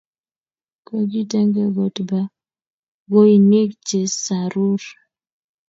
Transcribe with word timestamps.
Kokitege 0.87 1.63
kot 1.75 1.95
bakoinik 2.09 3.69
chesarur 3.87 4.81